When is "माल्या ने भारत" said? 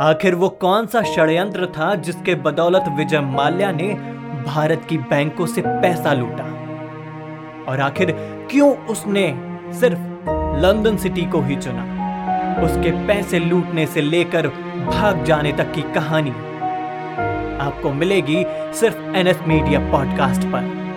3.20-4.86